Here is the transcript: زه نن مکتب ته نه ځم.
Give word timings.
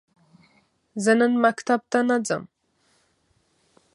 زه 1.03 1.11
نن 1.19 1.31
مکتب 1.43 1.81
ته 1.91 1.99
نه 2.09 2.17
ځم. 2.27 2.43